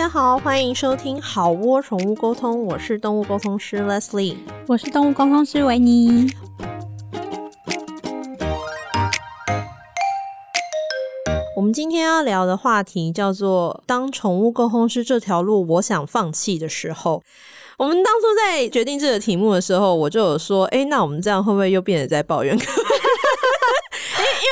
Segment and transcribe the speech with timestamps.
[0.00, 4.34] 家好，欢迎收听好窝宠物沟通，我是动物沟通师 Leslie，
[4.66, 6.26] 我是动物沟通师维尼。
[11.54, 17.22] 我们今天要聊的话题叫做“当宠物沟通师这条路，我想放弃的时候”。
[17.76, 22.60] 我们当初在决定这个题目的时候，我就有说：“哎，那我们这样会不会又变得在抱怨？”因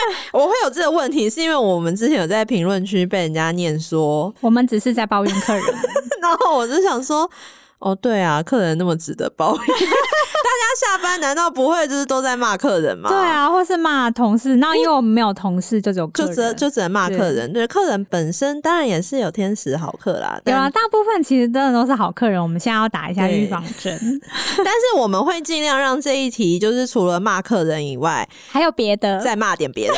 [0.07, 5.65] 为 我会有这个问题，是因为我们之前有在评论区被人家念说 我们只是在抱怨客人，
[6.23, 7.29] 然后我就想说。
[7.81, 9.65] 哦，对啊，客人那么值得抱怨，
[10.49, 13.11] 大家下班难道不会就是都在骂客人吗？
[13.11, 14.57] 对啊，或是骂同事。
[14.57, 17.53] 那因为我们没有同事，就只有客人，就只就只能骂客人。
[17.53, 20.41] 对，对，客人本身当然也是有天使好客啦。
[20.43, 22.43] 对啊，大部分其实真的都是好客人。
[22.43, 23.99] 我们现在要打一下预防针，
[24.57, 29.97] 但是我们会尽量让这一题就是除了骂客人以外，还有别的，再骂点别的。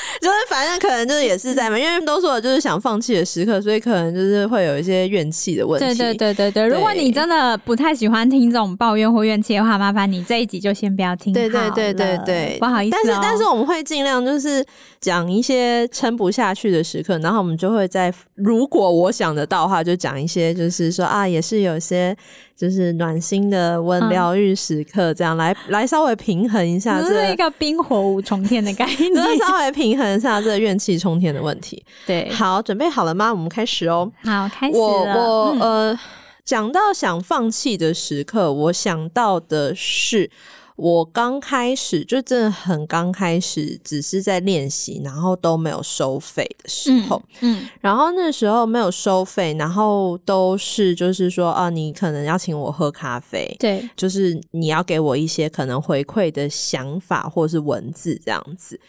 [0.20, 5.86] 就是反正可能就是也是在嘛，因为都说就是想放弃的时刻，所以可能就是会有一些怨气的问题。
[5.86, 11.32] 对对对对对，如果你真的不太喜欢听这种抱怨或怨气的话，麻烦你这一集就先不要听。
[11.32, 12.96] 对对对对对，不好意思。
[12.96, 14.64] 但是但是我们会尽量就是
[15.00, 22.16] 讲一些撑不下去的时刻，然后我们就会在如果我想得到的话，就讲一些就是说啊，也是有些。
[22.54, 31.84] 就是暖心的温疗愈时刻，这样、嗯、来来稍微平衡一下、这是一个冰火五重天的概念， 就是稍微平衡一下这个怨气冲天的问题。
[32.06, 33.32] 对，好，准备好了吗？
[33.32, 34.10] 我们开始哦。
[34.24, 36.00] 好，开始我我、嗯、呃，
[36.44, 40.30] 讲到想放弃的时刻，我想到的是。
[40.74, 58.80] 我刚开始就真的很刚开始，只是在练习，然后都没有收费的时候，嗯，嗯，然后那时候没有收费，然后都是就是说啊，你可能要请我喝咖啡，对，就是你要给我一些可能回馈的想法或是文字这样子。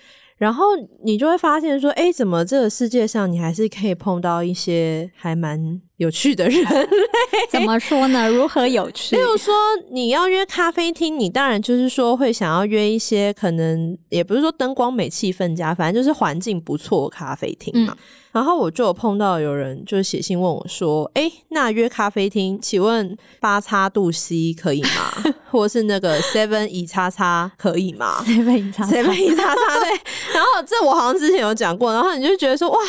[0.43, 0.65] 然后
[1.05, 6.87] 你就会发现说，哎，怎么这个世界上你还是可以碰到一些还蛮有趣的人类？
[7.49, 8.27] 怎么说呢？
[8.29, 9.15] 如何有趣？
[9.17, 9.53] 例如说，
[9.91, 17.95] 你要约咖啡厅，你当然就是说会想要约一些可能也不是说灯光美、气氛佳，反正就是环境不错的咖啡厅嘛。
[17.97, 18.03] 嗯
[18.33, 25.13] 然后我就有碰到有人就写信问我说：“哎，那约咖啡厅，请问八叉度 C 可以吗？
[25.51, 29.89] 或者是那个 Seven 一叉叉可以吗？Seven 一叉叉，Seven 一叉叉对。
[30.33, 32.79] 然后这我好像之前有讲过，然后你就觉得说哇，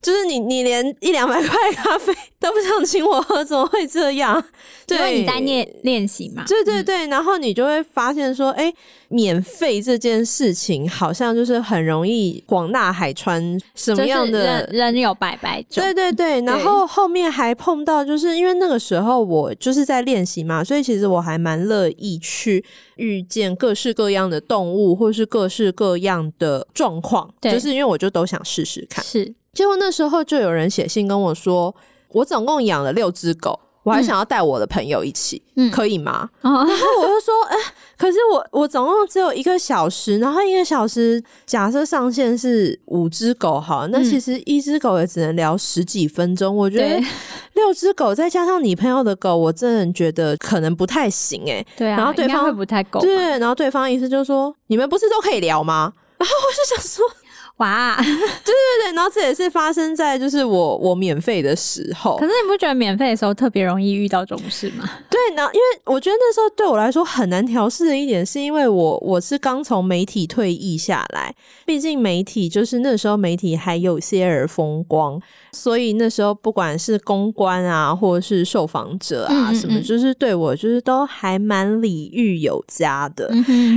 [0.00, 2.10] 就是你你连一两百块咖啡
[2.44, 4.44] 都不想请我喝，怎么会这样？
[4.86, 6.44] 对， 因为你在练练习嘛。
[6.46, 8.70] 对对对，然后你就会发现说，哎，
[9.08, 14.94] 免费这件事情好像就是很容易广纳海川，什么样的人。
[14.94, 22.62] 你有百百种，对对对，然后后面还碰到，就是因为那个时候我就是在练习嘛，所以其实我还蛮乐意去
[22.96, 29.02] 遇见各式各样的动物，或是各式各样的状况，就是因为我就都想试试看。
[29.02, 31.74] 是，结果那时候就有人写信跟我说，
[32.14, 33.60] 我总共养了六只狗。
[33.82, 36.26] 我还想要带我的朋友一起，嗯、可以吗？
[36.40, 37.62] 然后我就说，哎、欸，
[37.98, 46.56] 可是我我总共只有一个小时，然后一个小时假设上限是五只狗，好，那其实一只狗也只能聊十几分钟。
[46.56, 46.98] 我觉得
[47.52, 51.66] 六只狗再加上你朋友的狗，我真的觉得可能不太行哎、欸。
[51.76, 53.00] 对啊，然后对方会不太够。
[53.00, 55.92] 对，然后对方意思就是说，你们不是都可以聊吗？
[56.16, 57.04] 然后我就想说。
[57.58, 62.16] 哇，对对对，然后这也是发生在就是我我免费的时候。
[62.16, 64.90] 可是你不觉得免费的时候特别容易遇到这种事吗？
[65.08, 71.32] 对，然后因为我觉得那时候对我来说很难调试的一点，是因为我我是刚从媒体退役下来，
[71.64, 75.20] 毕竟媒体就是那时候媒体还有些儿风光，
[75.52, 83.30] 所以那时候不管是公关啊，或者是受访者啊嗯嗯嗯什么，就是对我就是都还蛮礼遇有加的。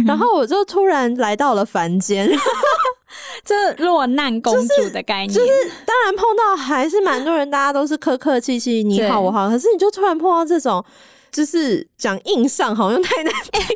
[0.07, 2.27] 然后我就突然来到了凡间。
[3.45, 10.83] 这落难公主的概念，就是，就是当然碰到还是蛮多人，大家都是客客气气，你好我好，可是你就突然碰到这种。
[11.29, 13.75] 就是讲硬上好像太难听， 可是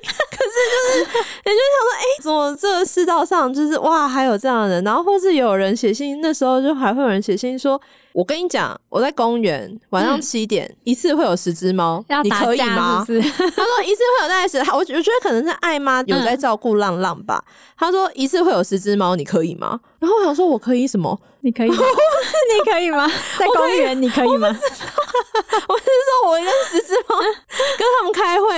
[0.71, 7.79] 就是也就想说，哎、欸，怎么这个世道上就是哇，还有这样的人，然后或是有人写信，那时候就还会有人写信说，
[8.13, 13.03] 我跟你讲，我在公园晚上七点、嗯、一次会有十只猫，你可以吗？
[13.07, 17.43] 是 是他说一次会有大概十，我我觉得可能是爱妈有在照顾浪浪吧。
[17.47, 19.79] 嗯、他说一次会有十只猫，你可以吗？
[19.99, 21.19] 然后我想说，我可以什么？
[21.41, 21.75] 你可以吗？
[21.79, 23.07] 你可以吗？
[23.39, 24.47] 在公园你可以吗？
[24.49, 27.15] 我是说，我跟十只猫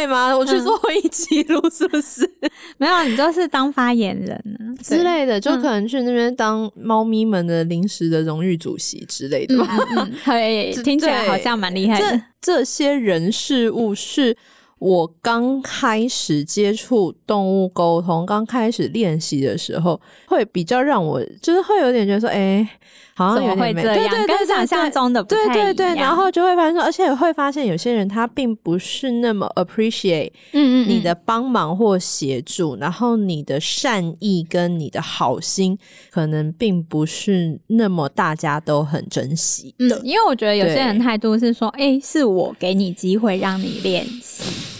[0.05, 0.35] 吗？
[0.37, 2.25] 我去做会议记录是不是？
[2.41, 9.77] 嗯、 没有，你就是当发言人之类的，就可能去那边当猫咪们的临时的荣誉主席之类的吧。
[10.25, 12.17] 对、 听起来好像蛮厉害的。
[12.41, 14.35] 这这些人事物是。
[14.79, 19.97] 我刚开始接触动物沟通，刚开始练习的时候，
[20.27, 22.69] 会比较让我就是会有点觉得说，哎、欸。
[23.15, 25.53] 好像有点会这样，对对对，跟想象中的不太一样。
[25.53, 35.77] 对对对，然后就会发现说，而且会发现有些人他并不是那么 appreciate 嗯嗯你的帮忙或协助，嗯嗯嗯，然后你的善意跟你的好心，
[36.09, 39.95] 可能并不是那么大家都很珍惜的。
[39.97, 44.72] 嗯，因为我觉得有些人态度是说，哎，是我给你机会让你练习。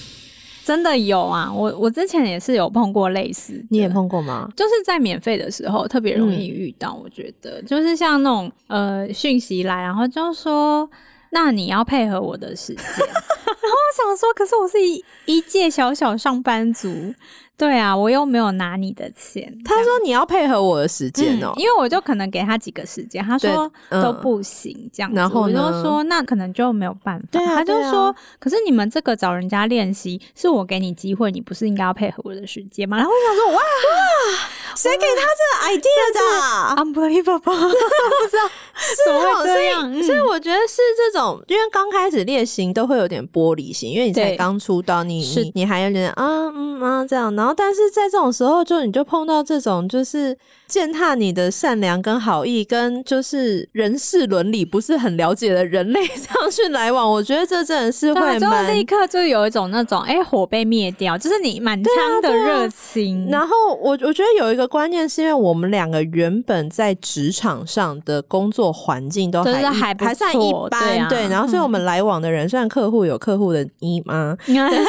[0.64, 4.50] 真的有啊，我我之前也是有碰过类似，你也碰过吗？
[4.56, 10.90] 就是在免费的时候特别容易遇到，我觉得、嗯、就是像那种呃讯息来，然后就说，
[11.32, 17.14] 那你要配合我的时间， 然后我想说，可是我是一一介小小上班族。
[17.56, 19.56] 对啊，我又没有拿你的钱。
[19.64, 25.16] 他说你要配合我的时间哦、喔嗯，因为我就可能给他几个时间，他说都不行、嗯、这样子。
[25.16, 27.26] 然后我就说那可能就没有办法。
[27.32, 32.98] 对啊、他就说、啊，可是你们这个找人家练习，是我给你机会，你不是应该要配合我的时间吗？
[32.98, 36.82] 然后我想说哇哇， 谁给他这个 idea 的？
[36.84, 37.40] Unbelievable，
[37.70, 46.26] 不知道是哦，所以、嗯、所以我觉得是这种，因为刚开始练习都会有点玻璃心，因为你才刚出道，你你你还有点啊
[46.56, 47.34] 嗯啊这样。
[47.44, 50.38] 然后，但是在这种时候，就你就碰到这种，就是
[50.74, 61.94] 践踏你的善良跟好意，跟就是人事伦理不是很了解的人类这样去来往，我觉得这真的是会蛮，就立刻就有一种那种，哎、欸，火被灭掉，就是你满腔
[62.24, 63.26] 的热情。
[63.26, 71.28] 啊啊、然后我我觉得有一个观念，是因为我们两个原本在职场上的工作环境都还、就是、还还算一般，对、啊，对。
[71.28, 74.86] 然后，所以我们来往的人，嗯、虽然客户有客户的姨妈， 但是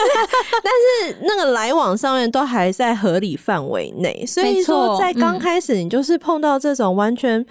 [0.62, 2.42] 但是那个来往上面都。
[2.44, 7.44] 还在合理范围内，所以说在刚开始你就是碰到这种完全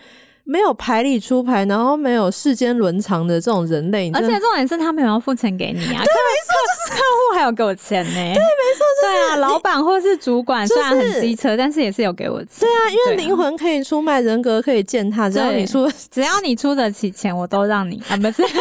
[0.44, 5.86] 没有牌理出牌，然后没有世间伦常的这种人类，而且重点是他没有要付钱给你啊！
[5.86, 8.12] 对，没错，就是客户还有给我钱呢。
[8.14, 12.62] 对，没错，对啊，老板或是主管虽然很机车，但是也是有给我钱。
[12.62, 18.44] 对啊，因为灵魂可以出卖，人格可以践踏，只要你出， 只要你出得起钱，我都让你啊，不是。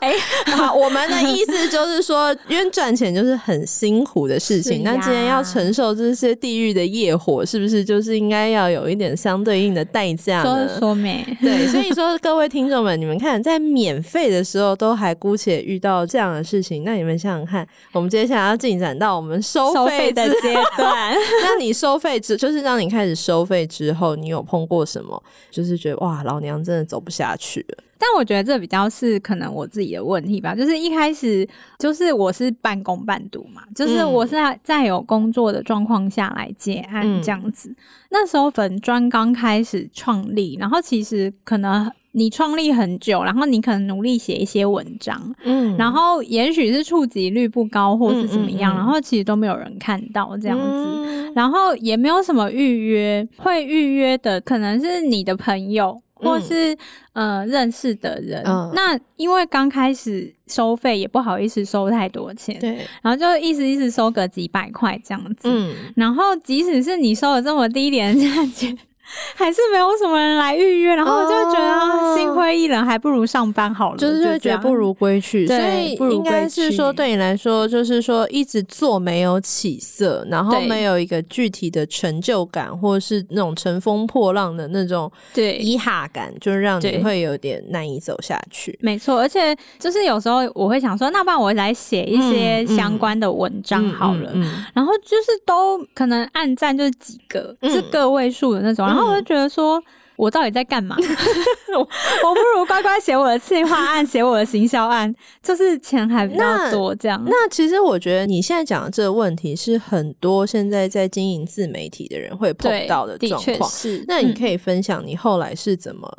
[0.00, 10.68] 哎、欸，好，我们的意思就是说，因为赚钱就是很辛苦的事情，那既然要承受这些地狱的业火，是不是就是应该要有一点相对应的代价呢？
[10.68, 11.26] 说说没？
[11.40, 21.14] 对，所以 说各位听众们，你们看，在免费的时候都还姑且遇到这样的事情，那你们想想看，我们接下来要进展到我们收费的阶段，
[21.44, 25.22] 那你收费之，就是让你开始收费之后，你有碰过什么？
[25.50, 27.84] 就是觉得哇，老娘真的走不下去了。
[28.02, 31.46] 但我觉得这比较是可能我自己的问题吧，就是一开始
[31.78, 34.34] 就是我是半工半读嘛，就是我是
[34.64, 37.68] 在有工作的状况下来接案这样子。
[37.68, 37.76] 嗯、
[38.10, 56.02] 那时候粉专刚开始创立，然后其实可能你创立很久，然后你可能努力写一些文章，嗯，然后也许是触及率不高或是怎么样，嗯嗯嗯，然后其实都没有人看到这样子，嗯、然后也没有什么预约，会预约的可能是你的朋友。
[56.22, 56.74] 或是、
[57.14, 68.76] 嗯、呃认识的人，嗯、那因为刚开始收费也不好意思收太多钱，对，然后就意思意思收个几百块这样子，嗯，然后即使是你收了这么低廉的价钱。
[69.34, 75.46] 还是没有什么人来预约，然后我就觉得心灰意冷，还不如上班好了，就是就觉得不如归去。
[75.46, 85.58] 所以应该是说，对你来说，就是说一直做没有起色，然后没有一个具体的成就感，或者是那种乘风破浪的那种对。
[85.58, 88.78] 遗憾感，就让你会有点难以走下去。
[88.80, 94.44] 没错，而且就是有时候我会想说，那不然我来写一些相关的文章好了，嗯嗯。
[94.44, 98.99] 嗯、然后就是都可能按赞就是几个，嗯、是个位数的那种，然后。
[99.00, 99.82] 然后我就觉得说，
[100.20, 100.96] 我到底在干嘛？
[101.72, 105.12] 我不如乖乖写我的企划案，写我的行销案，
[105.42, 106.94] 就是钱还比较多。
[106.94, 113.70] 这样那，那其实我觉得你现在讲的这个问题是很多现在在经营自媒体的人会碰到的状况。
[113.70, 116.10] 是，那你可以分享你后来是怎么？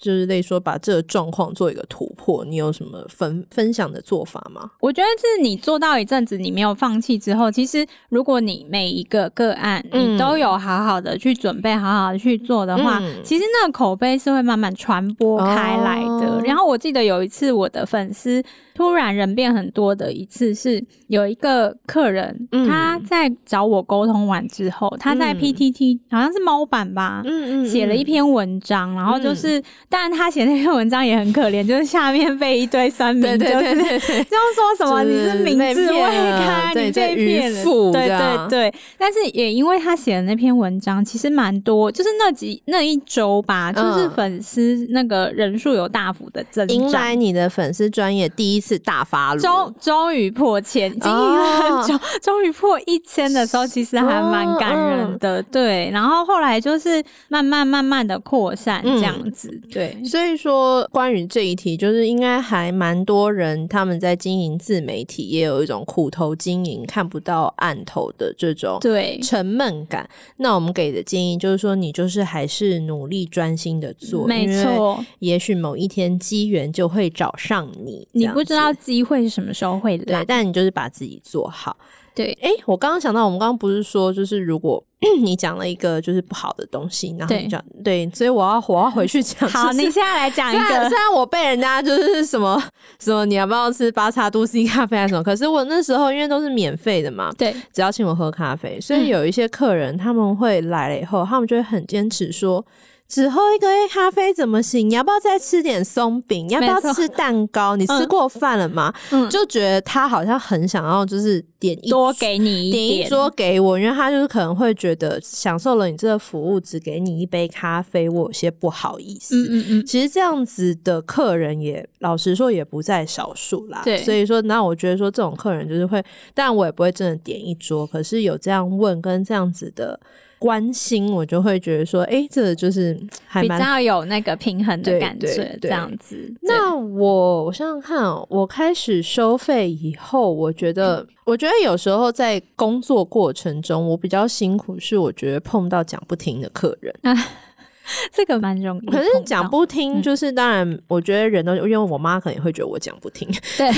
[0.00, 4.70] 就是类说把这个状况做一个突破，你有什么分分享的做法吗？
[4.80, 16.26] 我觉得是你做到一阵子，你没有放弃之后，其实如果你每一个个案你都有好好的去准备，好好的去做的话，嗯、其实那个口碑是会慢慢传播开来的。
[16.28, 18.42] 哦、然后我记得有一次我的粉丝
[18.80, 29.58] 突然人变很多的一次，是有一个客人、嗯、他在找我沟通完之后，他在 PTT、嗯、好像是猫版吧，嗯嗯，写了一篇文章，然后就是。
[29.58, 29.64] 嗯。
[29.90, 38.74] 但他写那篇文章也很可怜，就是下面被一堆酸民，就是这样说什么你是明智未开，你被骗了，对对对。
[38.96, 55.42] 但是也因为他写的那篇文章，其实蛮多，就是那几那一周周吧，就是粉丝那个人数有大幅的增长，迎来你的粉丝专业第一次大发了，终终于破千，经营了很久， 终于破一千的时候，其实还蛮感人的。
[55.44, 59.48] 对，然后后来就是慢慢慢慢的扩散这样子。
[59.70, 70.08] 对，所以说关于这一题，就是应该还蛮多人他们在经营自媒体，也有一种苦头经营看不到案头的这种对沉闷感。
[70.36, 78.06] 那我们给的建议就是说，你就是还是努力专心的做，没错，也许某一天机缘就会找上你。
[78.12, 81.76] 你不知道机会是什么时候会来，对，但你就是把自己做好。
[82.12, 84.84] 对，哎，我刚刚想到，我们刚刚不是说，就是如果
[85.22, 89.48] 你讲了一个就是不好的东西，然后你讲对，对，所以我要我要回去讲。
[89.48, 90.64] 好，你现在来讲一个。
[90.66, 92.60] 虽然，虽然我被人家就是什么
[92.98, 95.22] 什么，你要不要吃八叉都 C 咖啡啊什么？
[95.22, 102.62] 可是我那时候因为都是免费的嘛，对，只要请我喝咖啡，所以有一些客人他们会来了以后，他们就会很坚持说。
[103.10, 104.88] 只喝一个咖啡怎么行？
[104.88, 106.46] 你要不要再吃点松饼？
[106.46, 107.74] 你要不要吃蛋糕？
[107.74, 108.94] 你吃过饭了吗？
[109.10, 119.34] 嗯，就觉得他好像很想要，就是点一多给你一点，点一桌给我，因为他就是可能会觉得享受了你这个服务，只给你一杯咖啡，我有些不好意思。
[119.34, 119.84] 嗯嗯嗯。
[119.84, 123.82] 其实这样子的客人也老实说也不在少数啦。
[123.84, 123.98] 对。
[124.04, 126.00] 所以说，那我觉得说这种客人就是会，
[126.32, 129.98] 但我也不会真的点一桌，可是有这样问跟这样子的。
[130.40, 136.16] 关心我就会觉得说，哎、欸，这个、就是 还比较有那个平衡的感觉，这样子。
[136.40, 146.94] 那我我想想看哦，我开始收费以后，我觉得，嗯、我觉得有时候在工作过程中，我比较辛苦，是我觉得碰到讲不停的客人。
[147.02, 147.14] 啊
[148.12, 153.70] 这个蛮容易，可是讲不听，就是当然，我觉得人都、嗯、因为我妈可能会觉得我讲不听， 对。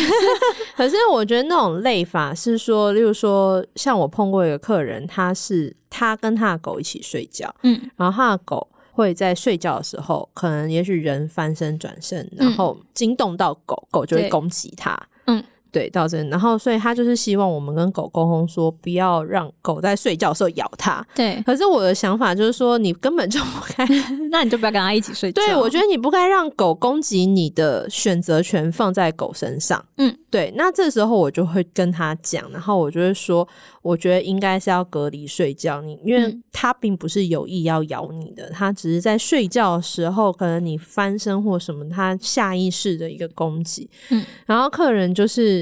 [0.76, 15.42] 可是我觉得那种累法是说，例如说，像我碰过一个客人，他是他跟他的狗一起睡觉，嗯，然后他的狗会在睡觉的时候，可能也许人翻身转身，然后惊动到狗，狗就会攻击他，嗯。
[15.72, 21.02] 对，到这，然后所以他就是希望我们跟狗沟通说，不要让狗在睡觉的时候咬它。
[21.14, 23.86] 对，可是我的想法就是说，你根本就不该，
[24.30, 25.42] 那你就不要跟他一起睡觉。
[25.42, 29.82] 对，我觉得你不该让狗攻击你的选择权放在狗身上。
[29.96, 30.52] 嗯，对。
[30.54, 33.48] 那这时候我就会跟他讲，然后我就会说，
[33.80, 35.80] 我觉得应该是要隔离睡觉。
[35.80, 43.88] 你因为他并不是有意要咬你的，他只是在睡觉的时候，可能你翻身或什么，他下意识的一个攻击。
[44.10, 45.61] 嗯，然后客人就是。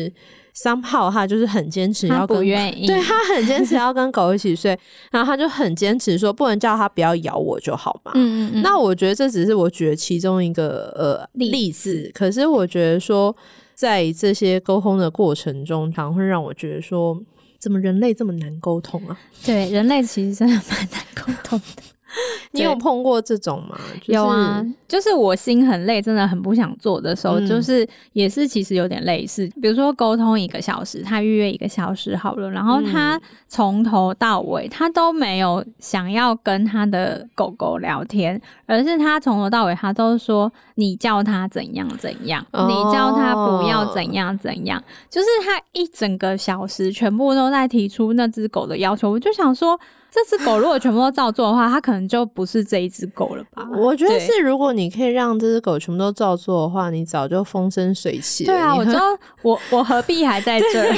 [0.54, 4.78] Somehow 他就是很坚持要跟，不愿 意，对，他很坚持要跟狗一起睡，
[5.10, 8.12] 然后他就很坚持说不能叫他不要咬我就好嘛。
[8.14, 8.62] 嗯嗯嗯。
[8.62, 13.34] 那我觉得这只是我觉得其中一个呃例子，可是我觉得说
[13.74, 17.18] 在这些沟通的过程中，常会让我觉得说，
[17.58, 19.18] 怎么人类这么难沟通啊？
[19.44, 21.82] 对，人类其实真的蛮难沟通的。
[22.52, 23.78] 你有碰过这种吗？
[24.00, 29.48] 就是、有啊，就是我心很累，真的很不想做的时候，嗯、就是也是其实有点类似。
[29.62, 49.78] 比如说沟通一个小时，他预约一个小时好了，然后他从头到尾他都没有想要跟他的狗狗聊天，而是他从头到尾他都说你叫他怎样怎样，哦、你叫他不要怎样怎样，就是他一整个小时全部都在提出那只狗的要求，我就想说。
[50.12, 53.66] 这只狗如果全部都照做的话，它可能就不是这一只狗了吧？
[53.78, 58.52] 我觉得是，如果你可以让这只狗全部都照做的话，你早就风生水起了。
[58.52, 59.00] 对啊，我知道，
[59.42, 60.96] 我 我何必还在这儿？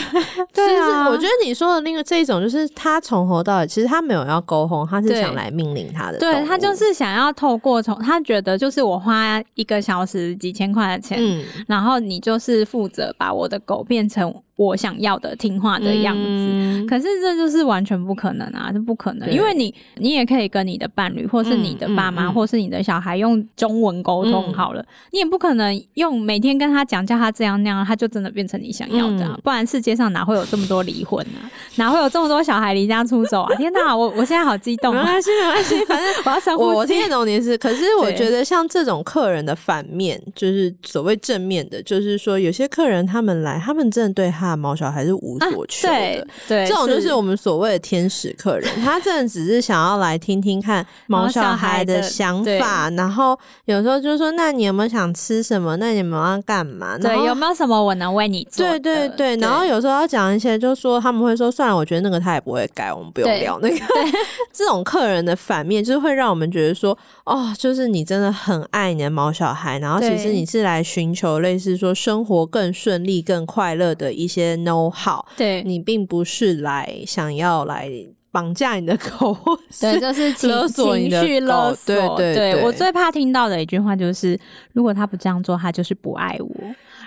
[0.55, 6.19] 对啊， 我觉得你说的那个这一种，就是他从头到尾，其实他没有要沟通，他是想来命令他的。
[6.19, 14.35] 对，他就是想要透过从他觉得就是我花一个小时几千块的钱，嗯，然后你就是负责把我的狗变成。
[14.63, 18.71] 我想要的听话的样子，嗯、可是这就是完全不可能啊！
[18.73, 31.51] 这不可能，因为你你也可以跟你的伴侣，或是你的爸妈，嗯嗯、或是你的小孩用中文沟通好了，嗯、你也不可能用每天跟他讲叫他这样那样，他就真的变成你想要的，不然世界上哪会有这么多离婚啊？
[31.77, 33.55] 哪会有这么多小孩离家出走啊？
[33.57, 35.03] 天哪，我我现在好激动，啊！
[35.03, 36.77] 没关系，没关系，反正 我要深呼吸。
[36.77, 55.77] 我听得懂你是，可是我觉得像这种客人的反面，就是所谓正面的，就是说有些客人他们来，他们真的对他的毛小孩是无所求的，啊、对，对这种就是我们所谓的天使客人，他真的只是想要来听听看毛小孩的想法，然后有时候就说：“那你有没有想吃什么？
[55.77, 58.67] 那你们要干嘛？”对，有没有什么我能为你做？
[58.67, 63.77] 对对对，然后有时候要讲一些，就说他们会说：“算了，我觉得那个他也不会改，我们不用聊那个。
[64.53, 77.91] ”这种客人的反面就是会让我们觉得说：“哦，就是你真的很爱你的毛小孩，然后其实你是来寻求类似说生活更顺利、更快乐的一些 know。”好，对，你并不是来想要来
[78.31, 79.37] 绑架你的狗，
[79.81, 81.95] 对，就是情勒索你的情绪勒索。
[82.17, 84.39] 对对对，对，我最怕听到的一句话就是，
[84.73, 86.55] 如果他不这样做，他就是不爱我。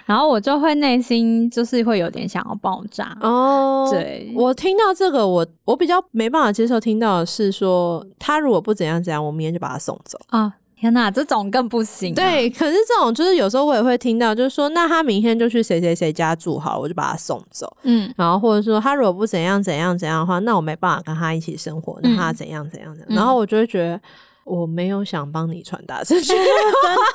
[0.06, 3.18] 然后我就会内心就是会有点想要爆炸。
[3.22, 6.80] 哦，对，我听到这个，我我比较没办法接受。
[6.80, 10.54] 听到的是说，他如果不怎样怎样，我明天就把他送走啊。
[10.86, 12.16] 天哪，这种更不行啊。
[12.16, 17.76] 对，可是这种就是有时候我也会听到，就是说，那他明天就去谁谁谁家住好，我就把他送走。
[17.82, 23.08] 嗯，然后或者说他如果不怎样怎样怎样的话，那我没办法跟他一起生活，那他怎样怎样怎样。
[23.10, 24.00] 嗯，然后我就会觉得
[24.44, 26.38] 我没有想帮你传达这句话，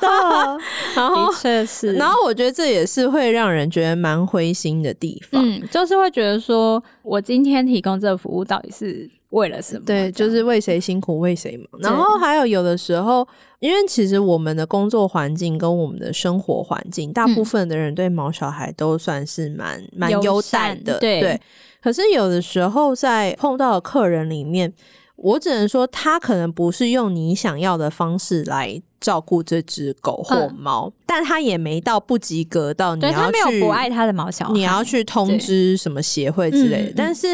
[0.95, 5.41] 然后的确是，然后我觉得这也是会让人觉得蛮灰心的地方。
[5.43, 9.83] 嗯，就是会觉得说我今天提供这个服务到底是为了什么？
[9.85, 11.81] 对，就是为谁辛苦为谁忙。
[11.81, 13.27] 然后还有有的时候。
[13.61, 21.39] 因为其实我们的工作环境跟我们的生活环境，大部分的人对毛小孩都算是蛮蛮优待的，对，对。
[21.79, 24.73] 可是有的时候在碰到的客人里面，
[25.15, 37.27] 我只能说他可能不是用你想要的方式来照顾这只狗或猫，嗯，但他也没到不及格到你要去，不爱他的毛小孩，你要去通知什么协会之类的，但是。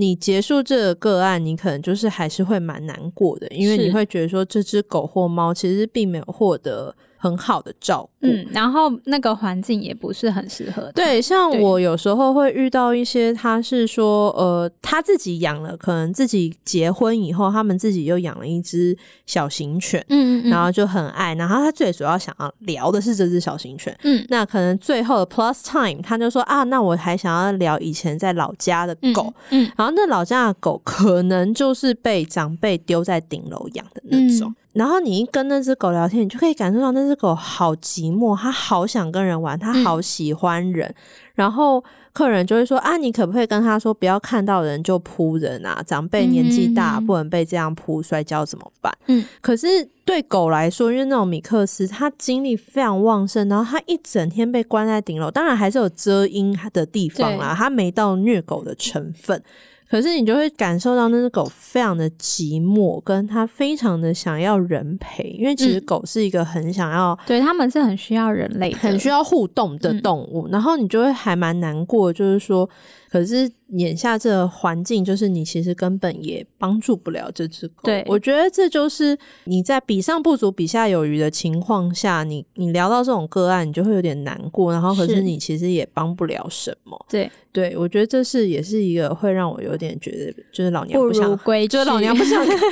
[0.00, 10.90] 你结束这个个案，你可能就是还是会蛮难过的，因为你会觉得说，这只狗或猫其实并没有获得很好的照顾，嗯，然后那个环境也不是很适合。
[10.94, 18.96] 对，像我有时候会遇到一些，他是说，呃，他自己养了，可能自己结婚以后，他们自己又养了一只
[19.26, 34.48] 小型犬，嗯，嗯，嗯，然后就很爱，然后他最主要想要聊的是这只小型犬，嗯，那可能最后的 plus time，他就说啊，那我还想要聊以前在老家的狗，嗯，嗯，然后那老家的狗可能就是被长辈丢在顶楼养的那种。
[34.48, 40.86] 嗯然后你一跟那只狗聊天，你就可以感受到那只狗好寂寞，它好想跟人玩，它好喜欢人。
[40.88, 40.94] 嗯、
[41.34, 41.82] 然后
[42.12, 45.82] 客人就会说：“啊，你可不可以跟他说，不要看到人就扑人啊？
[45.84, 49.66] 长辈年纪大，不能被这样扑，摔跤怎么办？”嗯，可是
[50.04, 59.42] 对狗来说，因为那种米克斯，它精力非常旺盛，然后它一整天被关在顶楼，当然还是有遮阴的地方啦，它没到虐狗的成分。
[59.90, 70.46] 可是你就会感受到那只狗非常的寂寞，跟它非常的想要人陪，因为其实狗是一个很想要，嗯、对，他们是很需要人类、很需要互动的动物。
[70.48, 72.68] 嗯、然后你就会还蛮难过，就是说，
[73.10, 77.82] 可是眼下这个环境，就是你其实根本也帮助不了这只狗。
[77.84, 84.72] 对，我觉得这就是你在比上不足、比下有余的情况下，你你聊到这种个案，你就会有点难过。
[84.72, 87.06] 然后，可是你其实也帮不了什么。
[87.08, 87.30] 对。
[87.50, 92.62] 对，我觉得这是也是一个会让我有点觉得，就是老娘不想，归， 就是老娘不想， 因为因为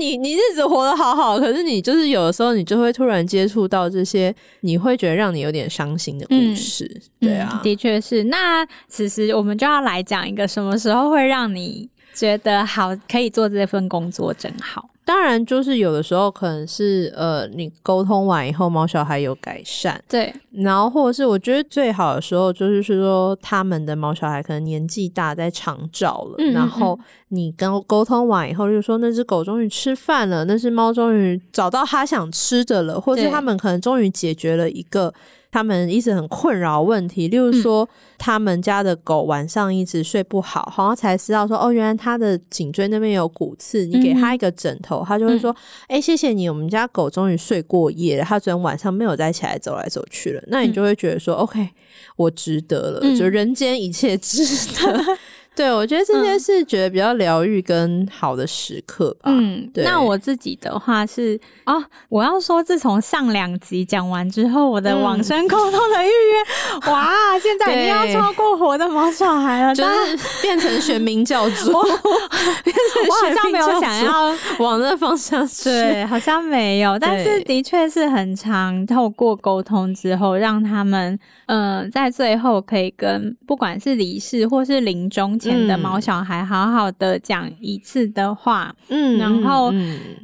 [0.00, 6.84] 你你日子活得好好，可是你就是有的时候你就会突然接触到这些，你会觉得让你有点伤心的故事，
[7.20, 8.24] 嗯、对啊，的确是。
[8.24, 14.88] 那此时我们就要来讲一个什么时候会让你觉得好，可以做这份工作真好。
[15.02, 26.96] 当然，就是有的时候可能是呃，你沟通完以后，猫小孩有改善，对，然后或者是我觉得最好的时候，就是说他们的猫小孩可能年纪大，在长照了，嗯嗯嗯，然后
[27.30, 35.12] 你跟沟通完以后，就是说那只狗终于吃饭了，那只猫终于找到它想吃的了，或是他们可能终于解决了一个。
[35.50, 43.84] 他们一直很困扰问题，例如说，他们家的狗晚上一直睡不好，好像才知道说，哦，原来他的颈椎那边有骨刺。
[43.86, 45.54] 你给他一个枕头，他就会说，
[45.88, 50.42] 哎，谢谢你，我们家狗终于睡过夜了，它昨天晚上没有再起来走来走去了。
[50.46, 51.68] 那你就会觉得说，OK，
[52.16, 55.04] 我值得了，就人间一切值得。
[55.60, 59.24] 对，我觉得这些是觉得比较疗愈跟好的时刻吧。
[59.30, 59.84] 嗯，对。
[59.84, 61.76] 那我自己的话是啊，
[62.08, 71.72] 我要说，自从上两集讲完之后，我的往生沟通的预约，嗯、哇，现在已经要超过活的毛小孩了， 就是变成玄冥教 主。
[71.76, 85.49] 我，我好像没有想要往那方向去，对，好像没有，但是的确是很常透过沟通之后，让他们嗯、呃，在最后可以跟不管是离世或是临终前。
[85.66, 89.72] 的毛小孩好好的讲一次的话，嗯，然后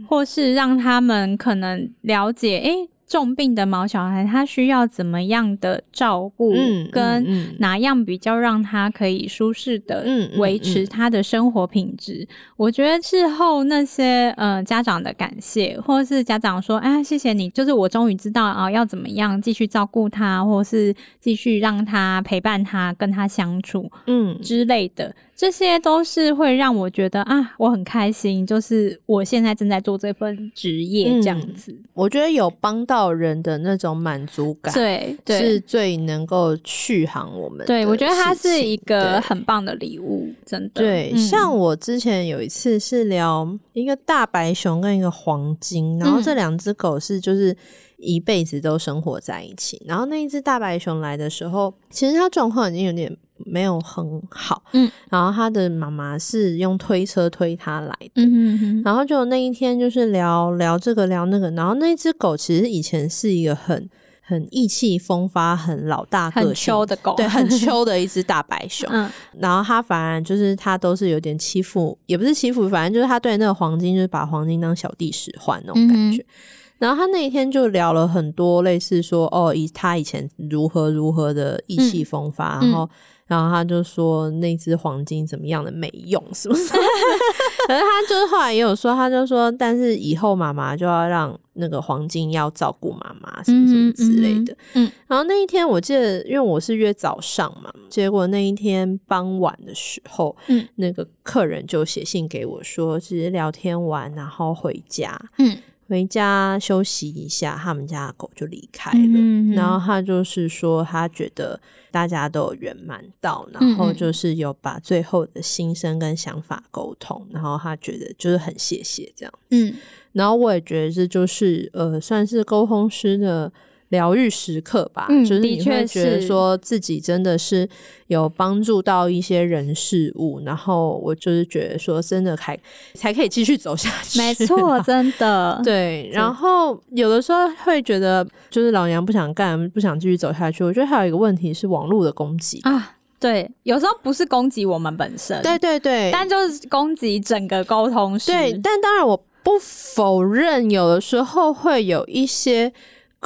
[0.08, 2.88] 或是让他们可能了解，诶。
[3.06, 6.52] 重病的毛小孩，他需要怎么样的照顾？
[6.54, 10.04] 嗯，跟哪样比较让他可以舒适的
[10.38, 12.14] 维持他的生活品质？
[12.14, 31.70] 嗯嗯嗯、我觉得事后那些呃家长的感谢，或是家长说：“哎，谢谢你，就是我终于知道啊，要怎么样继续照顾他，或是继续让他陪伴他，跟他相处，嗯之类的。”这些都是会让我觉得啊，我很开心，就是我现在正在做这份职业这样子。
[31.72, 37.66] 嗯、我觉得有帮到人的那种满足感，对，对是最能够续航我们。
[37.66, 40.80] 对，我觉得它是一个很棒的礼物，真的。
[40.80, 47.54] 对，嗯、像我之前有一次是聊一个大白熊跟一个黄金，然后这两只狗是就是。
[47.98, 49.82] 一辈子都生活在一起。
[49.86, 54.62] 然后那一只大白熊来的时候，其实它状况已经有点没有很好。
[54.72, 58.22] 嗯，然后他的妈妈是用推车推他来的。
[58.22, 58.82] 嗯。
[58.84, 61.50] 然后就那一天就是聊聊这个聊那个。
[61.50, 63.88] 然后那只狗其实以前是一个很
[64.22, 68.88] 很意气风发、很老大个秋的狗，对，很秋的一只大白熊。
[68.92, 69.10] 嗯。
[69.38, 76.22] 然后他反而就是他都是有点欺负，也不是欺负，反正就是他对那个黄金就是把黄金当小弟使唤那种感觉。
[76.22, 76.34] 嗯
[76.78, 82.90] 然后他那一天就聊了很多，类似说哦，以他以前如何如何的意气风发，嗯、然后、嗯、
[83.26, 86.68] 然后他就说那只黄金怎么样的没用，是不是？
[87.66, 94.52] 可是他就是后来也有说，他就说，但是以后妈妈就要让那个黄金要照顾妈妈，什么什么之类的。
[94.74, 105.58] 嗯，嗯然后那一天我记得，因为我是约早上嘛，结果那一天傍晚的时候，嗯，那个客人就写信给我说，其实聊天完然后回家，嗯。
[105.88, 109.54] 回家休息一下，他们家的狗就离开了。
[109.54, 119.56] 然后他就是说，他觉得大家都有圆满到，然后就是有把最后的心声跟想法沟通，然后他觉得就是很谢谢这样子。
[119.56, 119.74] 嗯，
[120.12, 123.52] 然后我也觉得这就是呃，算是沟通师的。
[123.90, 127.68] 疗愈时刻吧，嗯、就是你会觉得说自己真的是
[128.08, 132.58] 有帮助到一些人事物，然后我就是觉得说真的还
[132.94, 134.18] 才可以继续走下去。
[134.18, 136.10] 没错，真的 对。
[136.12, 140.64] 然后有的时候会觉得就是老娘不想干，不想继续走下去。
[140.64, 142.96] 我觉得还有一个问题是网络的攻击啊。
[143.20, 148.32] 对，有时候不是攻击我们本身，对对对，但就是攻击整个沟通师。
[148.32, 152.72] 对，但当然我不否认，有的时候会有一些。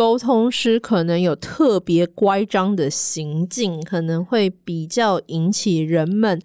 [0.00, 6.40] 沟通师可能有特别乖张的行径，可能会比较引起人们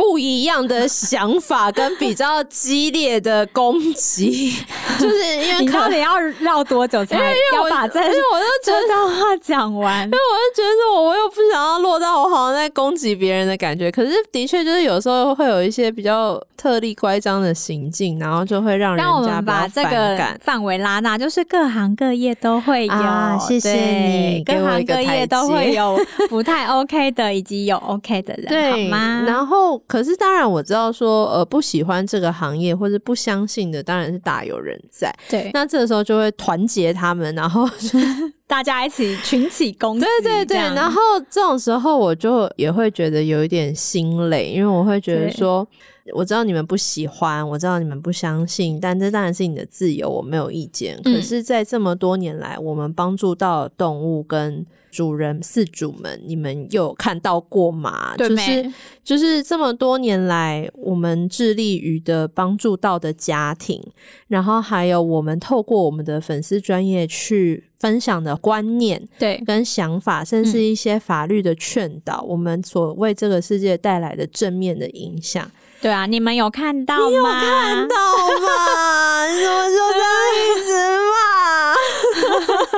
[0.00, 4.50] 不一样的想法跟比较激烈的攻击，
[4.98, 7.18] 就是因为你到底要绕多久才
[7.54, 8.00] 要把这？
[8.00, 13.92] 因为我就觉得话讲完，因为我就觉得我我又不想要落到我好像在攻击别人的感觉。
[13.92, 22.92] 可是的确就是有时候会有一些比较特立乖张的行径，然后就会让人家把这个范围拉大，就是各行各业都会有。
[22.94, 29.22] 啊、谢谢你，各行各业 都会有不太 OK 的，以及有 OK 的人，好吗？
[29.26, 29.78] 然后。
[29.90, 35.12] 可是当然我知道说，呃，不喜欢这个行业或者不相信的，当然是大有人在。
[35.28, 37.68] 对，那这个时候就会团结他们，然后
[38.46, 40.06] 大家一起群起攻击。
[40.06, 45.66] 对对对，然后这种时候我就也会觉得有一点心累，因为我会觉得说，
[45.99, 50.98] 对我知道你们不喜欢，我知道你们不相信，但这当然是你的自由，我没有意见。
[51.04, 54.66] 嗯、可是，在这么多年来，我们帮助到动物跟。
[54.92, 58.12] 主人、饲主们，你们有看到过吗？
[58.16, 58.72] 对就是
[59.04, 63.80] 就是这么多年来，我们致力于的帮助到的家庭，
[64.26, 75.48] 然后还有我们透过我们的粉丝专业去分享的观念，对，跟想法，甚至一些法律的劝导，嗯、我们所为这个世界带来的正面的影响。
[75.80, 77.08] 对啊，你们有看到吗？
[77.08, 79.26] 你有看到吗？
[79.28, 80.70] 你怎么就这样一直
[81.08, 81.74] 骂？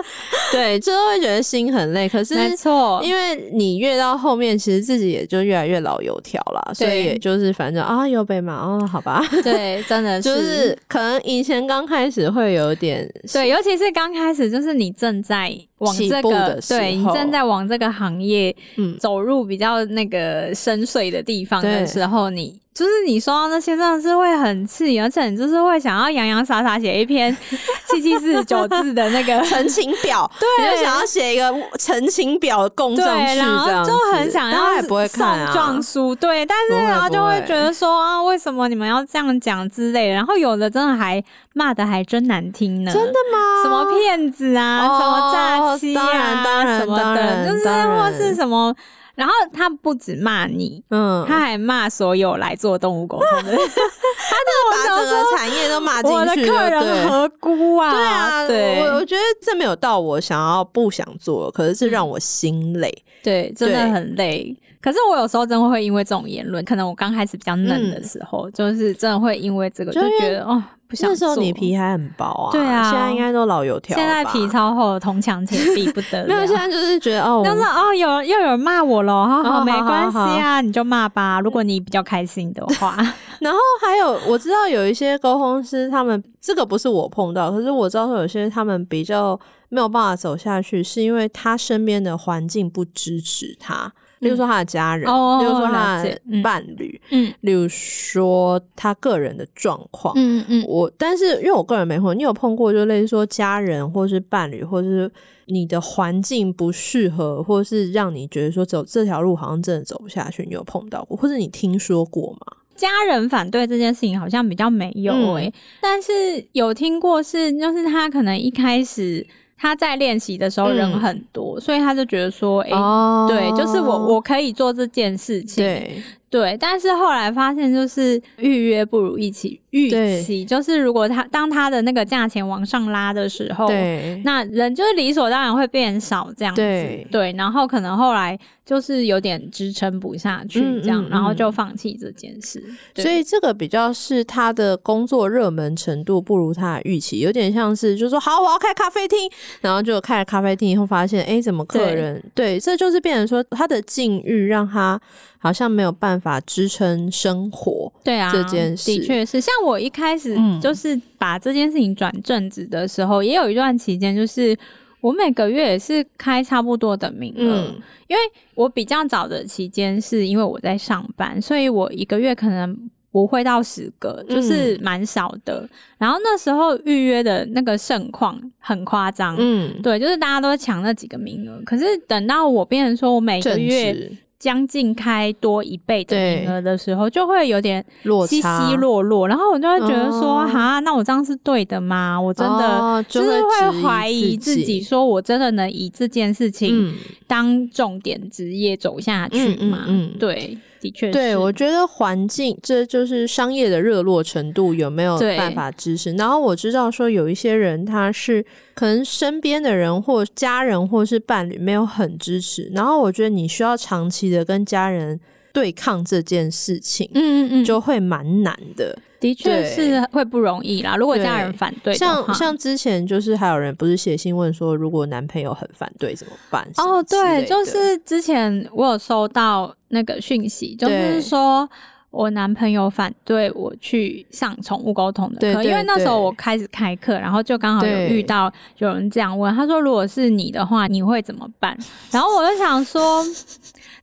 [0.52, 2.08] 对，就会觉得心很累。
[2.08, 9.24] 可是没错，因为你越到后面，其实自己也就越来越老油条了，所以也就是反正啊，又被骂哦，好吧。
[9.42, 18.54] 对，真的是 就是可能以前刚开始会有点对，尤其是刚开始，就是你正在往这个对你正在往这个行业
[19.00, 22.61] 走入比较那个深邃的地方的时候，对你。
[22.74, 27.36] 就是你说到那些，真的是会很气，而且你就是会想要洋洋洒洒写一篇
[27.90, 43.62] 七七四十九字的那个陈情表， 对，就想要写一个陈情表供上去，然后就很想要送状书，对，但是然后就会觉得说啊，为什么你们要这样讲之类的，然后有的真的还骂的还真难听呢，真的吗？
[43.62, 48.74] 什么骗子啊，什么诈欺啊，什么的，就是或是什么。
[49.14, 56.16] 然后他不止骂你，嗯，他还骂所有来做动物沟通的， 他就把整个产业都骂进去。
[56.16, 57.90] 我的客人何辜啊？
[57.92, 62.90] 对啊，对，我我觉得这没有到我想要不想做，可是是让我心累，
[63.22, 64.56] 对，真的很累。
[64.82, 70.62] 可是我有时候真的会因为这种言论，可能我刚开始比较嫩的时候，就是真的会因为这个就觉得哦。
[70.88, 71.28] 不想做。
[71.28, 73.96] 那时候你皮还很薄啊，对啊，现在应该都老油条。
[73.96, 76.28] 现在皮超厚，铜墙铁壁不得了。
[76.28, 81.40] 没有，现在就是觉得哦， 但是哦，有又有人骂我了，好好，没关系啊，你就骂吧。
[81.40, 82.94] 如果你比较开心的话，
[83.40, 89.40] 然后还有我知道有一些沟通师，他们这个不是我碰到，可是我知道说有些他们比较
[89.70, 93.90] 没有办法走下去，是因为他身边的环境不支持他。
[94.22, 105.10] 例如说他的家人，嗯、例如说他的伴侣，嗯，例如说他个人的状况，嗯嗯，我但是因为我个人没碰，你有碰过就类似说家人或是伴侣，或是
[105.46, 112.38] 你的环境不适合，或是让你觉得说走这条路好像真的走不下去，你有碰到过，或者你听说过吗？
[112.76, 116.12] 家人反对这件事情好像比较没有诶、欸，嗯、但是
[116.52, 119.26] 有听过是，就是他可能一开始。
[119.62, 126.56] 他在练习的时候人很多，嗯、所以他就觉得说，哎、欸，哦、对，就是我我可以做这件事情，对对。
[126.58, 129.88] 但是后来发现，就是预约不如一起预
[130.22, 137.32] 期，就是如果他当他的那个价钱往上拉的时候，对，那人就是理所当然会变少这样子，对，对。
[137.38, 138.36] 然后可能后来。
[138.64, 142.62] 就是有点支撑不下去，这样，嗯嗯嗯、然后就放弃这件事。
[142.94, 149.28] 所以这个比较是他的工作热门程度不如他的预期，有点像是就是说，好，我要开咖啡厅，
[149.62, 154.98] 然后就开了咖啡厅以后发现，哎、欸，怎么客人对，对，这就是变成说他的境遇让他
[155.42, 157.92] 好像没有办法支撑生活。
[158.02, 159.40] 对啊，这件事的确是。
[159.40, 164.56] 像我一开始就是把这件事情转正职的时候，嗯、也有一段期间就是。
[165.02, 167.74] 我每个月也是开差不多的名额，嗯、
[168.06, 168.22] 因为
[168.54, 175.62] 我比较早的期间是因为我在上班，所以我一个月可能不会到十个，就是蛮少的。
[175.62, 181.60] 嗯、然后那时候预约的那个盛况很夸张，嗯，对，就是大家都抢那几个名额。
[181.66, 184.08] 可是等到我变成说我每个月。
[184.42, 187.84] 将近开多一倍的名额的时候，就会有点
[188.26, 192.20] 稀稀落落，然后我就会觉得说，哈，那我这样是对的吗？
[192.20, 196.92] 我真的就是会怀疑自己，说我真的能以这件事情
[197.28, 199.84] 当重点职业走下去吗？
[199.86, 200.58] 嗯，对。
[200.82, 206.12] 的确，对，我觉得环境这就是商业的热络程度有没有办法支持。
[206.14, 215.18] 然后我知道说有一些人他是可能身边的人或家人或是伴侣没有很支持，然后我觉得你需要长期的跟家人
[215.52, 218.98] 对抗这件事情，嗯嗯嗯，就会蛮难的。
[219.20, 220.96] 的确是会不容易啦。
[220.96, 226.68] 如果家人反对，像像之前就是还有人不是写信问说，如果男朋友很反对怎么办？
[226.78, 231.68] 哦，对，就是之前我有收到那个讯息，就是说
[232.10, 241.78] 我男朋友反对我去上宠物沟通的课，因为那时候我开始开课，然后就刚好有遇到有人这样问，他说如果是你的话，你会怎么办？
[242.10, 243.24] 然后我就想说。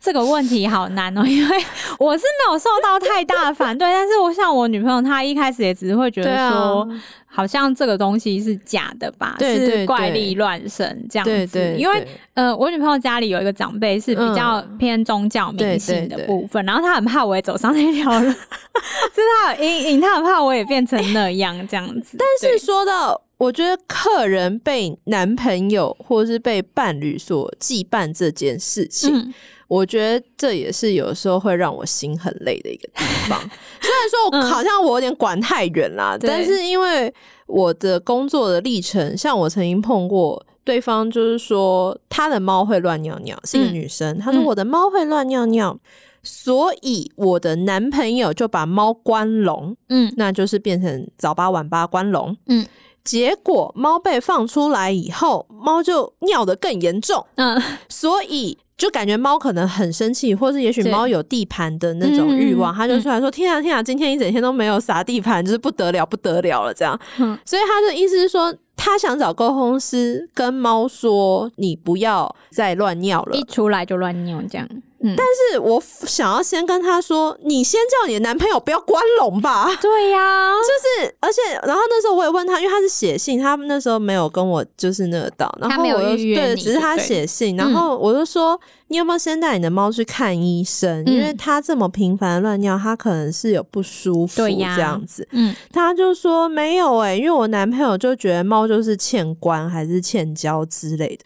[0.02, 1.58] 这个问题好难哦， 因为
[2.00, 6.88] 我是没有受到太大的反对， 但是我像我女朋友，她一开始也只是会觉得说，
[7.26, 11.76] 好像这个东西是假的吧，是怪力乱神这样子。
[11.78, 22.18] 因为呃，我女朋友家里有一个长辈是比较偏宗教迷信的部分，嗯、然后她很怕我也走上那条路， 就是她有阴影，她很怕我也变成那样这样子。
[22.18, 29.12] 但是说到，我觉得客人被男朋友或是被伴侣所羁绊这件事情。
[29.16, 29.34] 嗯。
[29.70, 33.40] 我觉得这也是有时候会让我心很累的一个地方。
[33.80, 37.14] 虽然说好像我有点管太远啦，嗯、但是因为
[37.46, 45.80] 我的工作的历程，像我曾经碰过对方，就是说他的猫会乱尿尿，是一个女生，她、嗯、说我的猫会乱尿尿，嗯、
[46.24, 52.66] 所以我的男朋友就把猫关笼，嗯，那就是变成早八晚八关笼，嗯，
[53.04, 58.58] 结果猫被放出来以后，猫就尿得更严重，嗯，所以。
[58.80, 74.66] 就感觉猫可能很生气，或是也许猫有地盘的那种欲望，它、嗯、就出来说：“天啊天啊，今天一整天都没有撒地盘，就是不得了不得了了。”这样，嗯、所以他的意思是说，他想找沟通师跟猫说：“你不要再乱尿了，一出来就乱尿这样。”
[75.02, 79.70] 嗯，但是我想要先跟他说，你先叫你的男朋友不要关笼吧。
[79.82, 88.60] 对呀、啊，就是，而且，然后那时候我也问他，因为他是写信，他那时候没有跟我就是那个到，然后我就对，只是他写信，然后我就说，嗯、
[88.90, 91.02] 你有没有先带你的猫去看医生？
[91.06, 95.26] 嗯、因为他这么频繁乱尿，他可能是有不舒服这样子。
[95.32, 101.24] 嗯，他就说没有哎、欸，因为我男朋友就觉得猫就是欠关还是欠交之类的，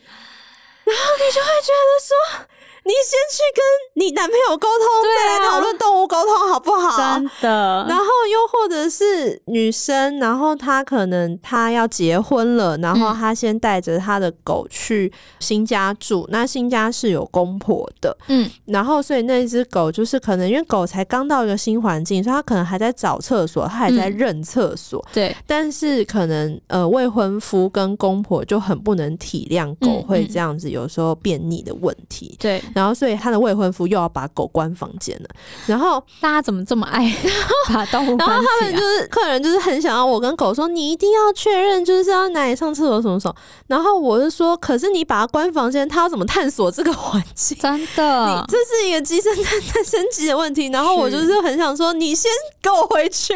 [0.83, 2.47] 然后你就会觉得说。
[2.85, 7.15] 你先去跟你男朋友沟通，再来讨论动物沟通，好不好？
[7.15, 7.85] 真的。
[7.87, 16.27] 然后又或者是女生，然后她可能她要结婚了，然后她先带着她的狗去新家住。
[16.29, 25.03] 那新家是有公婆的，嗯，然后所以那只狗就是可能因为狗才刚到一个新环境，所以它可能还在找厕所，它还在认厕所。
[25.13, 25.33] 对。
[25.47, 32.35] 但是可能呃未婚夫跟公婆就很不能体谅狗会这样子，有时候便秘的问题。
[32.37, 32.61] 对。
[32.73, 35.29] 然后，所以他的未婚夫又要把狗关房间了。
[35.67, 37.11] 然后大家怎么这么爱
[37.73, 38.17] 把动物？
[38.17, 43.35] 然后他们就是客人，就是很想要我跟狗说，你一定要确认，就是要哪里上厕所什么什么。
[43.67, 47.57] 然后我就说，可是你把它关房间，它要怎么探索这个环境？
[47.59, 50.67] 真的，这是一个鸡生蛋，蛋生鸡的问题。
[50.67, 52.31] 然后我就是很想说，你先
[52.61, 53.33] 给我回去。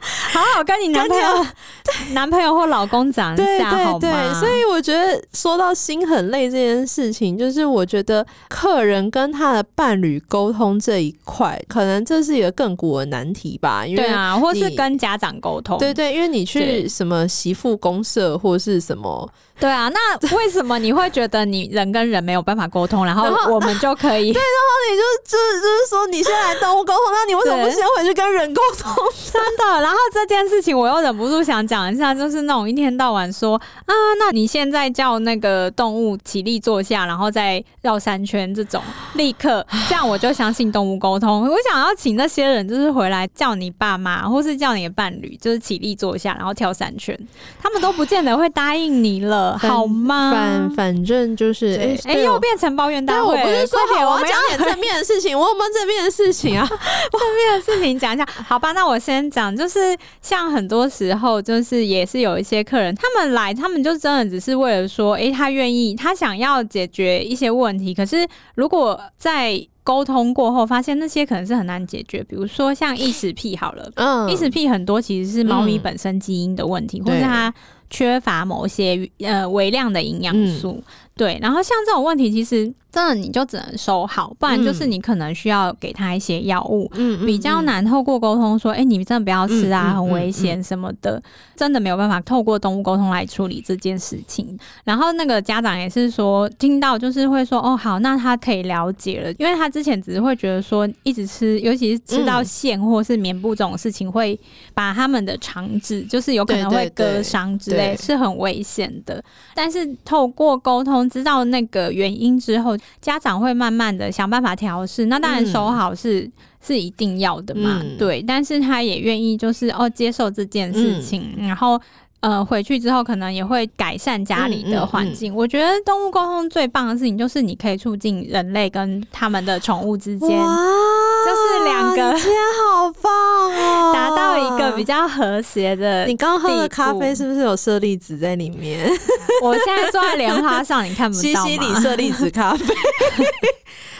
[0.32, 1.46] 好好跟你男朋友、
[2.12, 3.98] 男朋友或老公讲一下，好吗？
[4.00, 13.86] 对，对，对，所以我觉得说到心很累这件事情，就是我觉得客人跟他的伴侣沟通这一块，可能这是一个亘古的难题吧。
[13.86, 19.30] 因为对啊，或是跟家长沟通，对，对对，因为你去什么媳妇公社或是什么。
[19.60, 24.32] 对啊，那为什么你会觉得你人跟人没有办法沟通，然后我们就可以？
[24.32, 28.94] 对，然后你就就是就是说，你先来动物沟通，那你为什么不先回去跟人沟通？
[29.30, 29.82] 真的。
[29.82, 38.82] 然后这件事情我又忍不住想讲一下，就是那种一天到晚说啊，那你现在叫那个动物起立坐下，然后再绕三圈这种，
[39.14, 41.46] 立刻这样我就相信动物沟通。
[41.46, 47.18] 我想要请那些人就是回来叫你爸妈，或是叫你的伴侣，就是起立坐下，然后跳三圈，
[47.62, 49.49] 他们都不见得会答应你了。
[49.58, 50.30] 好吗？
[50.30, 53.34] 反反正就是，哎、欸欸，又变成抱怨大会。
[53.34, 56.66] 我不是说好，我要讲点正面的事情，我有没有正面的事情啊？
[57.12, 58.72] 正面的事情讲一下，好吧？
[58.72, 67.94] 那我先讲，就是像很多时候，就是也是有一些客人，他们来，他们就真的只是为了说，哎、欸，他愿意，他想要解决一些问题。
[67.94, 77.52] 可是如果在沟通过后，发现那些可能是很难解决，比如说像异食癖，好了，嗯，异食癖很多其实是猫咪本身基因的问题，嗯、或是它。
[77.90, 80.82] 缺乏某些呃微量的营养素。
[81.20, 91.22] 对，然后像这种问题，其实真的你就只能收好，不然就是你可能需要给他一些药物，嗯，比较难透过沟通说，哎、欸，你真的不要吃啊，嗯、很危险什么的，
[91.54, 94.58] 真的没有办法透过动物沟通来处理这件事情。
[94.82, 104.40] 然后那个家长也是说，听到就是会说，哦，好，那他可以了解了，因为他之前只是会觉得说，一直吃，尤其是吃到线或是棉布这种事情，会
[104.72, 109.22] 把他们的肠子就是有可能会割伤之类，是很危险的。
[109.54, 111.09] 但是透过沟通。
[111.10, 115.06] 知道那个原因之后，家长会慢慢的想办法调试。
[115.06, 118.22] 那当然守好是、嗯、是一定要的嘛，嗯、对。
[118.22, 121.80] 但是他也愿意就是哦接受这件事情，嗯、然后
[122.20, 125.32] 呃回去之后可能也会改善家里的环境。
[125.32, 132.36] 嗯嗯嗯、我觉得动物沟通最棒的事情就是你可以促进人类跟他们的宠物之间，就是两个，今天
[132.68, 136.04] 好棒哦， 达到一个比较和谐的。
[136.06, 138.88] 你刚喝的咖啡是不是有舍利子在里面？
[139.42, 141.48] 我现在坐在莲花上，你看不到吗？
[141.48, 142.64] 西西里舍利子咖啡。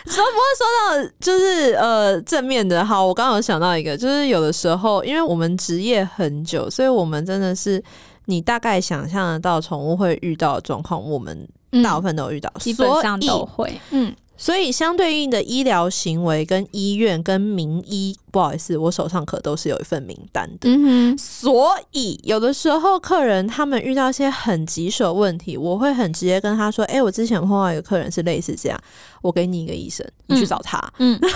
[0.06, 7.82] 说不会说到就是呃正面的，好，我刚刚有想到一个，就是有的时候，因为我们职业很久，所以我们真的是
[8.24, 11.46] 你大概想象得到宠物会遇到的状况，我们
[11.84, 14.14] 大部分都有遇到，基本上都会，嗯。
[14.36, 20.68] 所以相对应的医疗行为跟医院跟名医，不好意思，我手上可都是有一份名单的。
[20.68, 21.18] 嗯哼。
[21.18, 28.80] 所以有的时候客人他们遇到一些很棘手问题，我会很直接跟他说：“哎、欸，我之前碰到一个客人是类似这样，
[29.22, 30.78] 我给你一个医生，你去找他。
[30.98, 31.30] 嗯”嗯，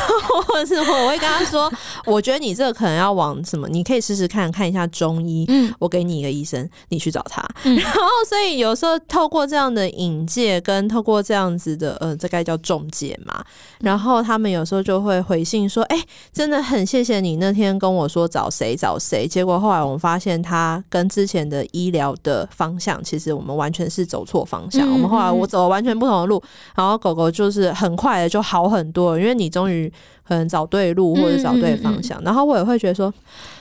[0.46, 1.72] 或者是我会跟他说
[2.07, 7.44] ：“我觉得你这个可能要往什么，你可以试试看看一下中医。”嗯，我给你一个医生，你去找他。
[7.64, 12.85] 嗯、然后所以有时候透过这样的引介，跟透过这样子的呃，这该叫中。
[12.90, 13.42] 介嘛，
[13.80, 24.88] 然后他们有时候就会回信说：“哎、欸，真的很谢谢你那天跟我说找谁找谁。”结果后来我们发现他跟之前的医疗的方向，其实我们完全是走错方向。
[24.88, 26.42] 嗯、我们后来我走了完全不同的路，
[26.75, 29.92] 然后狗狗就是很快的就好很多，因为你终于
[30.27, 32.20] 可能找对路或者找对方向。
[32.23, 33.12] 然后我也会觉得说。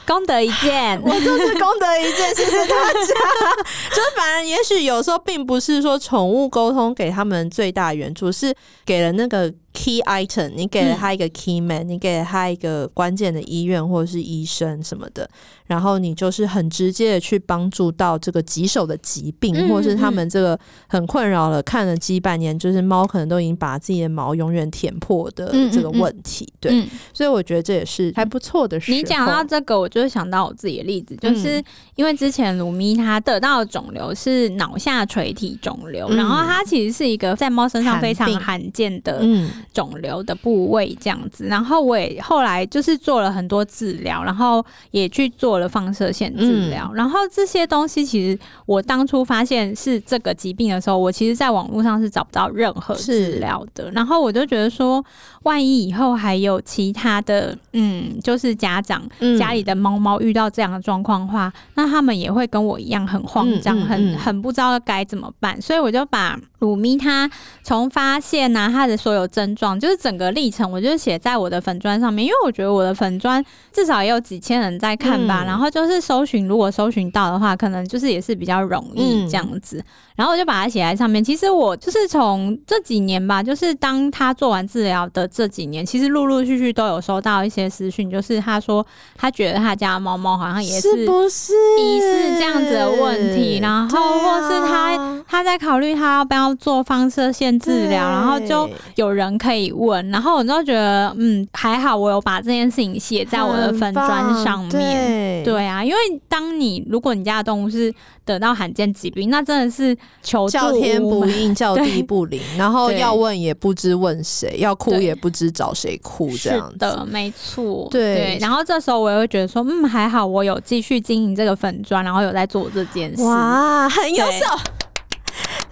[0.05, 2.91] 功德一件，我就是功德一件， 谢谢大家。
[3.89, 15.27] 就是反而，也许有时候并不是说宠物沟通给他们最大援助，是给了那个 key item，你给了他一个 key man，、嗯、你给了他一个关键的医院或者是医生什么的，
[15.65, 20.57] 然后你就是很直接的去帮助到这个棘手的疾病，嗯、或者是他们这个
[20.88, 26.45] 很困扰了，看了几百年，就是猫可能都已经把自己的毛永远舔破的这个问题。
[26.45, 28.91] 嗯嗯嗯对、嗯，所以我觉得这也是还不错的事。
[28.91, 31.62] 你讲到这个，我就想到我自己的例子，就是
[31.95, 39.19] 因为之前鲁咪它得到的肿瘤是脑下垂体肿瘤、嗯，然后它其实是一个在猫身上非常罕见的。
[39.63, 55.03] 嗯肿瘤的部位这样子，然后我也后来就是做了很多治疗，然后也去做了放射线治疗，嗯，然后这些东西其实我当初发现是这个疾病的时候，我其实在网络上是找不到任何治疗的，然后我就觉得说，
[55.43, 59.01] 万一以后还有其他的，嗯，就是家长
[59.39, 67.30] 家里的猫猫遇到这样的状况的话，嗯，那他们也会跟我一样很慌张，很很不知道该怎么办，所以我就把鲁咪他
[67.61, 69.78] 从发现啊，他的所有症状。
[69.78, 73.43] 就是整个历程，我就写在我的粉砖上面，因为我觉得我的粉砖
[73.74, 75.43] 至少也有几千人在看吧。
[75.43, 79.78] 嗯、然后就是搜寻，如果搜寻到的话，可能就是也是比较容易这样子。
[79.80, 79.86] 嗯、
[80.16, 81.22] 然后我就把它写在上面。
[81.22, 88.86] 其实我就是从这几年吧，就是当他做完治疗的这几年，其实陆陆续续都有收到一些私讯，就是他说
[89.18, 91.51] 他觉得他家猫猫好像也是不是
[91.82, 99.74] 疑似这样子的问题，然后或是他他在考虑他要不要做放射线治疗，然后就有人可以。
[99.74, 105.43] 问，然后我就觉得，嗯，还好我有把这件事情写在我的粉砖上面对。
[105.43, 105.97] 对啊，因为
[106.30, 107.93] 当你如果你家的动物是
[108.24, 117.88] 得到罕见疾病，那真的是求叫天不应，叫地不灵，然后要问也不知问谁，要哭也不知找谁哭，这样子的，没错。
[117.89, 124.45] 对，然后这时候我也会觉得说，嗯，还好我有继续经营这个粉砖，然后有在做这件事，哇，很优秀。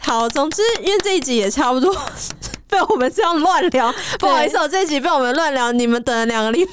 [0.01, 1.95] 好，总之因为这一集也差不多。
[2.67, 6.71] 被我们这样乱聊，不好意思，我这一集被我们乱聊，你们等了两个礼拜。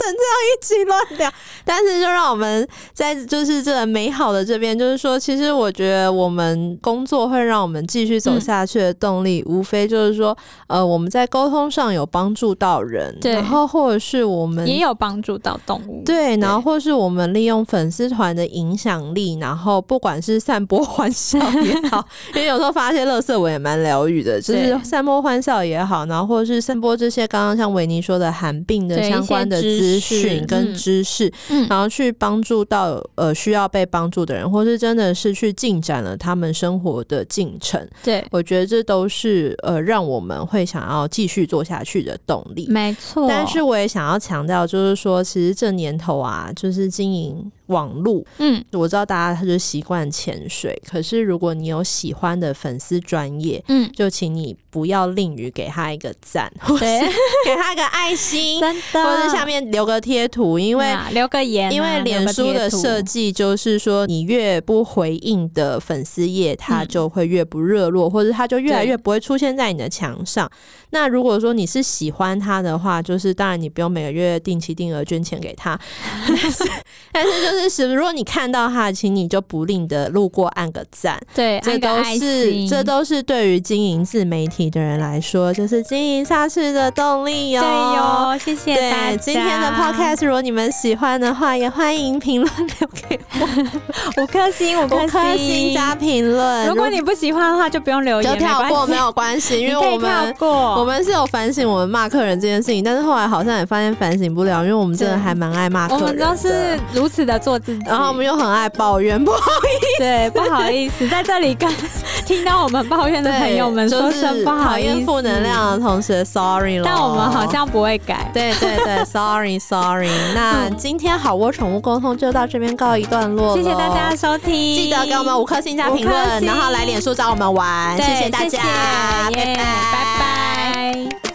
[0.00, 1.30] 等这样一起乱聊，
[1.64, 10.36] 但是就让我们在就是这美好的这边，就是说，其实我觉得我们工作会让我们继续走下去的动力，嗯、无非就是说，
[10.68, 22.02] 呃，我们在沟通上有帮助到人，对，然后或者是我们也有帮助到动物，对，然后或是我们利用粉丝团的影响力，然后不管是散播欢笑也好，
[22.34, 29.89] 因为有时候发一些乐色我也蛮疗愈的，就是散播欢笑也好，然后或者是散播这些刚刚像维尼说的寒病的相关的资。
[29.94, 37.84] 资讯跟知识，嗯，然后去帮助到呃需要被帮助的人，或是真的是去进展了他们生活的进程。
[38.02, 42.66] 对，我觉得这都是呃让我们会想要继续做下去的动力。
[42.68, 47.50] 没错，但是我也想要强调，就是说，其实这年头啊，就是经营。
[47.70, 56.84] 网路，嗯，我知道大家他就习惯潜水，可是如果你有喜欢的粉丝专业，嗯，就请你不要吝于给他一个赞，或是
[57.46, 70.50] 给他一个爱心，真的，或者下面留个贴图，因为、啊、留个言、啊，因为脸书的设计就是说，你越不回应的粉丝页，它就会越不热络、嗯，或者它就越来越不会出现在你的墙上。
[70.90, 75.78] 那如果说你是喜欢他的话，就是当然你不用每个月定期定额捐钱给他，
[76.26, 76.64] 但是
[77.12, 77.58] 但是就
[77.94, 87.60] 如果你看到他，请你就不吝的路过按个赞，对，这都是这都是对于经营自媒体的人来说，就是经营下去的动力哟。
[87.60, 89.16] 对哟，谢谢大家。
[89.16, 96.66] 今天的 podcast 如果你们喜欢的话，也欢迎评论留给我，五颗星， 五颗星，星加评论。
[96.66, 106.06] 如果你不喜欢的话，就不用留言，就跳过没有关系， 因为我们我们是有反省我们骂客人这件事情，但是后来好像也发现反省不了，因为我们真的还蛮爱骂客人的。
[106.06, 107.49] 我们都是如此的做。
[107.86, 111.70] 然后我们又很爱抱怨，不好意思，对，不好意思，在这里跟
[112.26, 116.84] 听到我们抱怨的朋友们说声不好意思，负能量的同学，sorry 了。
[116.84, 120.10] 但我们好像不会改，对对对，sorry sorry。
[120.34, 131.29] 那今天好窝宠物沟通就到这边告一段落，谢谢大家的收听，记得给我们五颗星加评论，然后来脸书找我们玩，谢谢大家，谢谢，拜拜。